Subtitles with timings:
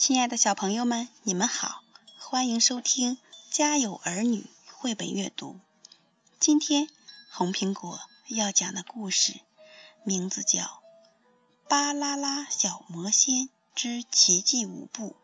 [0.00, 1.82] 亲爱的小朋友们，你们好，
[2.18, 3.16] 欢迎收听
[3.50, 4.44] 《家有儿女》
[4.74, 5.60] 绘本阅读。
[6.38, 6.88] 今天
[7.30, 9.40] 红苹果要讲的故事
[10.02, 10.62] 名字叫
[11.68, 15.16] 《巴啦啦小魔仙之奇迹舞步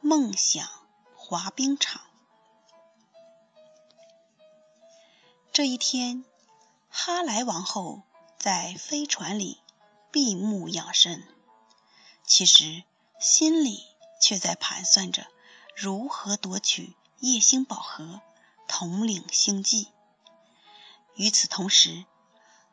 [0.00, 0.64] 梦想
[1.16, 2.00] 滑冰场》。
[5.52, 6.24] 这一天，
[6.88, 8.02] 哈莱王后
[8.38, 9.58] 在飞船里
[10.12, 11.26] 闭目养神，
[12.24, 12.84] 其实。
[13.20, 13.82] 心里
[14.20, 15.26] 却在盘算着
[15.74, 18.20] 如何夺取夜星宝盒，
[18.66, 19.88] 统领星际。
[21.14, 22.04] 与此同时，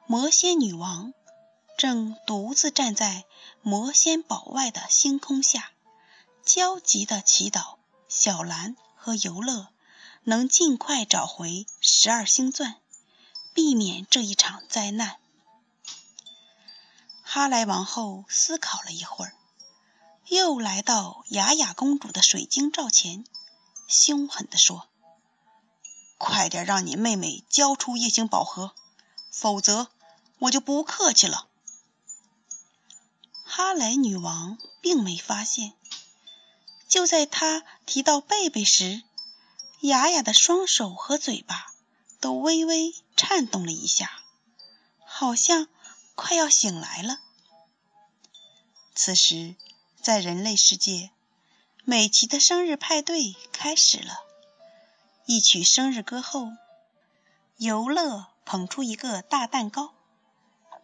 [0.07, 1.13] 魔仙女王
[1.77, 3.25] 正独自站在
[3.61, 5.71] 魔仙堡外的星空下，
[6.43, 9.69] 焦急地祈祷小兰和游乐
[10.23, 12.75] 能尽快找回十二星钻，
[13.53, 15.17] 避免这一场灾难。
[17.23, 19.33] 哈莱王后思考了一会儿。
[20.27, 23.23] 又来到雅雅公主的水晶罩前，
[23.87, 24.87] 凶狠地说
[26.17, 28.73] ：“快点让你妹妹交出夜星宝盒，
[29.31, 29.87] 否则
[30.39, 31.47] 我就不客气了。”
[33.45, 35.73] 哈莱女王并没发现，
[36.87, 39.03] 就在她提到贝贝时，
[39.81, 41.71] 雅雅的双手和嘴巴
[42.19, 44.23] 都微微颤动了一下，
[45.05, 45.67] 好像
[46.15, 47.19] 快要醒来了。
[48.95, 49.55] 此时。
[50.05, 51.09] 在人类世界，
[51.83, 54.19] 美琪的生日派对开始了。
[55.25, 56.51] 一曲生日歌后，
[57.57, 59.95] 游乐捧出一个大蛋糕。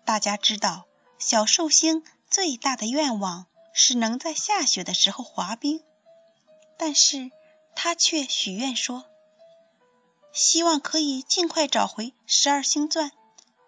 [0.05, 0.87] 大家知道，
[1.19, 5.83] 小寿星最大的愿望是能在下雪的时候滑冰，
[6.79, 7.29] 但是
[7.75, 9.05] 他却许愿说，
[10.33, 13.11] 希望可以尽快找回十二星钻，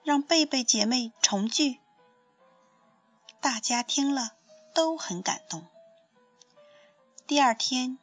[0.04, 1.80] 让贝贝姐妹重聚。
[3.40, 4.32] 大家听了。
[4.74, 5.68] 都很感动。
[7.28, 7.98] 第二天，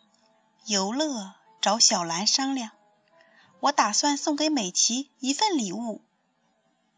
[0.65, 2.71] 游乐找小兰商量
[3.61, 6.03] ：“我打算送给美琪一份礼物。”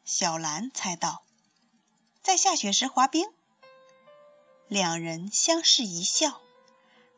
[0.05, 1.23] 小兰猜到
[2.23, 3.27] ：“在下雪时滑冰。”
[4.69, 6.41] 两人相视一笑，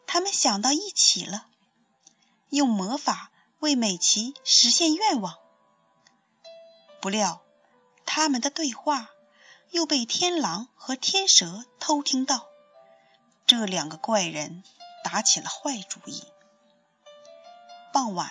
[0.07, 1.47] 他们想到一起了，
[2.49, 5.39] 用魔法为美琪实现愿望。
[7.01, 7.43] 不料，
[8.07, 9.11] 他们的对话。
[9.71, 12.47] 又被天狼和天蛇偷听到，
[13.47, 14.63] 这两个怪人
[15.03, 16.25] 打起了坏主意。
[17.93, 18.31] 傍晚，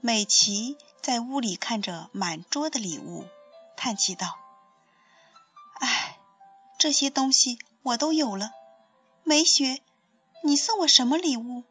[0.00, 3.26] 美琪在屋里看着满桌的礼物，
[3.76, 4.38] 叹气道
[5.80, 6.18] ：“唉，
[6.78, 8.52] 这些东西我都有了。
[9.24, 9.82] 美雪，
[10.42, 11.64] 你送我什么礼物？”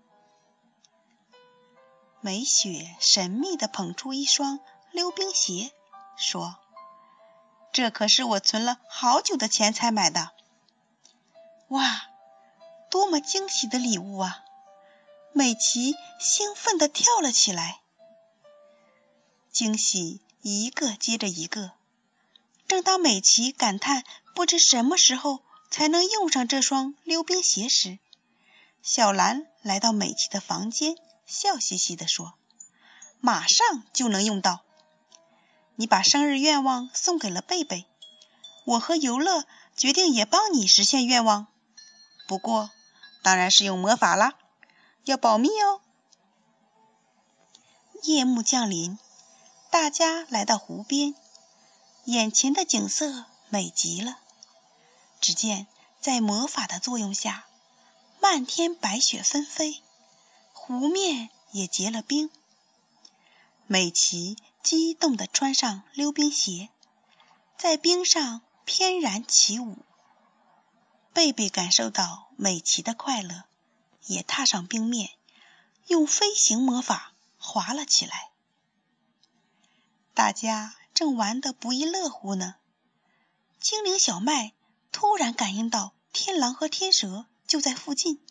[2.21, 4.59] 美雪神秘地捧出一双
[4.91, 5.71] 溜冰鞋，
[6.17, 6.57] 说。
[7.71, 10.31] 这可是我存了好久的钱才买的。
[11.69, 12.09] 哇，
[12.89, 14.43] 多么惊喜的礼物啊！
[15.31, 17.79] 美琪兴奋地跳了起来。
[19.51, 21.71] 惊喜一个接着一个。
[22.67, 24.03] 正当美琪感叹
[24.33, 27.99] 不知什么时候才能用上这双溜冰鞋时，
[28.81, 32.33] 小兰来到美琪的房间，笑嘻嘻地说
[33.21, 34.63] ：“马上就能用到。”
[35.75, 37.85] 你把生日愿望送给了贝贝，
[38.65, 39.45] 我和游乐
[39.75, 41.47] 决定也帮你实现愿望，
[42.27, 42.69] 不过
[43.23, 44.35] 当然是用魔法啦，
[45.05, 45.81] 要保密哦。
[48.03, 48.97] 夜幕降临，
[49.69, 51.15] 大家来到湖边，
[52.05, 54.17] 眼前的景色美极了。
[55.19, 55.67] 只见
[55.99, 57.45] 在魔法的作用下，
[58.19, 59.81] 漫天白雪纷飞，
[60.53, 62.29] 湖面也结了冰。
[63.67, 64.37] 美琪。
[64.63, 66.69] 激动地穿上溜冰鞋，
[67.57, 69.77] 在冰上翩然起舞。
[71.13, 73.45] 贝贝感受到美琪的快乐，
[74.05, 75.09] 也踏上冰面，
[75.87, 78.29] 用飞行魔法滑了起来。
[80.13, 82.55] 大家正玩得不亦乐乎呢，
[83.59, 84.53] 精灵小麦
[84.91, 88.23] 突然感应到天狼和天蛇就在附近。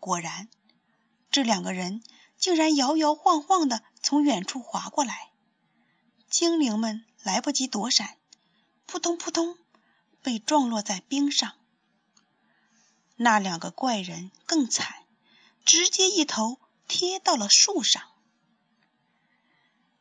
[0.00, 0.48] 果然，
[1.30, 2.02] 这两个人
[2.38, 5.30] 竟然摇摇晃晃的从远处滑过来。
[6.28, 8.18] 精灵们来不及躲闪，
[8.86, 9.56] 扑通扑通，
[10.22, 11.56] 被撞落在冰上。
[13.16, 15.04] 那两个怪人更惨，
[15.64, 18.02] 直接一头贴到了树上。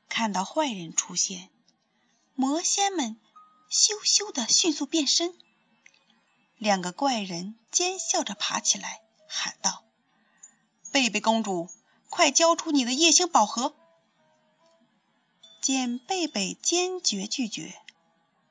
[0.09, 1.49] 看到坏人出现，
[2.33, 3.17] 魔仙们
[3.69, 5.33] 羞羞的迅速变身。
[6.57, 9.83] 两个怪人奸笑着爬起来，喊道
[10.91, 11.69] ：“贝贝公主，
[12.09, 13.73] 快交出你的夜星宝盒！”
[15.61, 17.73] 见贝贝坚决拒绝，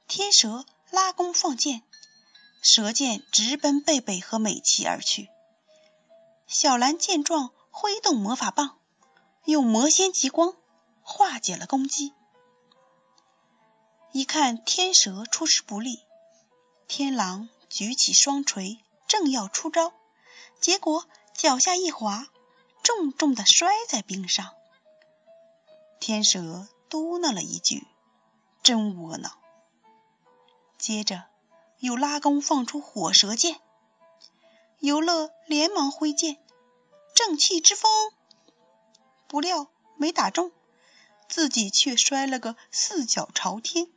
[0.09, 1.83] 天蛇拉弓放箭，
[2.61, 5.29] 蛇箭直奔贝贝和美琪而去。
[6.47, 8.79] 小兰见状，挥动魔法棒，
[9.45, 10.57] 用魔仙极光
[11.03, 12.13] 化解了攻击。
[14.13, 16.01] 一看天蛇出师不利，
[16.87, 18.79] 天狼举起双锤，
[19.09, 19.93] 正要出招，
[20.61, 22.29] 结果脚下一滑，
[22.85, 24.55] 重重的摔在冰上。
[25.99, 27.85] 天蛇嘟囔了一句
[28.63, 29.37] ：“真窝囊。”
[30.79, 31.25] 接着
[31.79, 33.59] 又拉弓放出火蛇箭。
[34.81, 36.37] 游乐连忙挥剑，
[37.15, 37.91] 正气之风，
[39.27, 40.53] 不料没打中，
[41.27, 43.89] 自己却摔了个四脚朝天。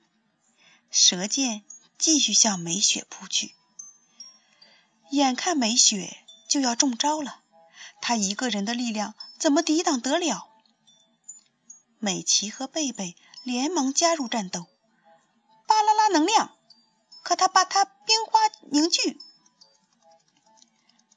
[0.89, 1.65] 蛇箭
[1.97, 3.53] 继续向梅雪扑去，
[5.09, 7.43] 眼看梅雪就要中招了，
[8.01, 10.49] 他一个人的力量怎么抵挡得了？
[11.99, 14.67] 美琪和贝贝连忙加入战斗，
[15.65, 16.55] 巴啦啦能量，
[17.23, 18.39] 可他把它冰花
[18.69, 19.19] 凝聚。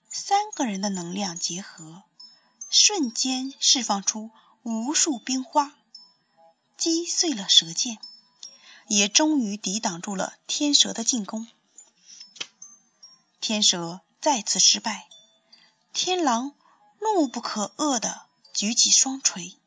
[0.08, 2.02] 三个人的能量结合，
[2.68, 4.30] 瞬间释放出
[4.62, 5.74] 无数冰花，
[6.76, 7.98] 击碎了蛇剑，
[8.88, 11.46] 也终于抵挡住了天蛇的进攻。
[13.40, 15.08] 天蛇再次失败，
[15.92, 16.54] 天狼
[17.00, 19.58] 怒不可遏地举起双锤，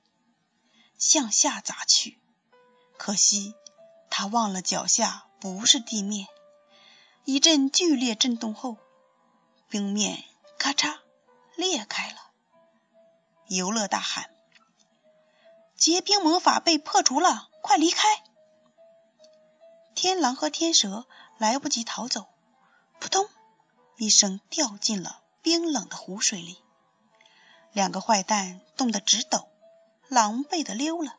[0.97, 2.19] 向下砸去。
[2.97, 3.55] 可惜
[4.09, 6.27] 他忘了脚下不是地面，
[7.25, 8.77] 一阵剧烈震动后，
[9.69, 10.23] 冰面。
[10.59, 10.99] 咔嚓，
[11.57, 12.31] 裂开了。
[13.47, 14.33] 游乐大喊
[15.75, 18.07] ：“结冰魔法被破除了，快离开！”
[19.93, 21.05] 天狼和天蛇
[21.37, 22.27] 来不及逃走，
[23.01, 23.27] 扑通
[23.97, 26.62] 一声掉进了冰冷的湖水里。
[27.73, 29.49] 两个坏蛋冻得直抖，
[30.07, 31.17] 狼狈的溜了。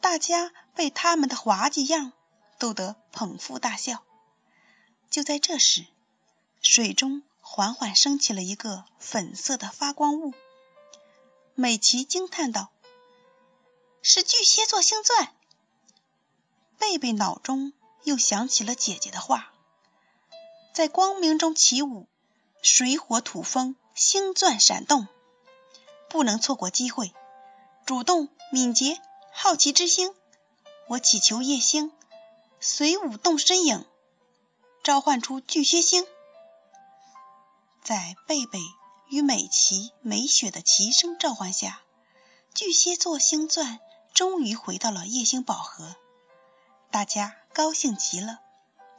[0.00, 2.12] 大家被他们的滑稽样
[2.58, 4.02] 逗得捧腹大笑。
[5.08, 5.86] 就在这时，
[6.60, 7.22] 水中。
[7.46, 10.32] 缓缓升起了一个粉色的发光物，
[11.54, 12.72] 美琪惊叹道
[14.00, 15.34] ：“是巨蟹座星钻。”
[16.78, 19.52] 贝贝脑中又想起了姐姐的话
[20.72, 22.08] ：“在光明中起舞，
[22.62, 25.06] 水火土风，星钻闪动，
[26.14, 27.12] 不能错过机会。
[27.86, 29.00] 主动、敏捷、
[29.32, 30.14] 好奇之星，
[30.86, 31.90] 我祈求夜星
[32.60, 33.84] 随舞动身影，
[34.84, 36.06] 召唤出巨蟹星。”
[37.82, 38.60] 在贝贝
[39.08, 41.82] 与美琪、美雪的齐声召唤下，
[42.54, 43.80] 巨蟹座星钻
[44.12, 45.96] 终于回到了夜星宝盒。
[46.92, 48.38] 大家高兴极了，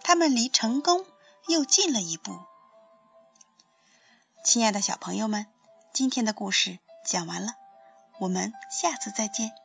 [0.04, 1.06] 他们离成功
[1.48, 2.38] 又近了一步。
[4.44, 5.48] 亲爱的小朋友们，
[5.94, 7.54] 今天的故事讲完了，
[8.20, 9.65] 我们下次再见。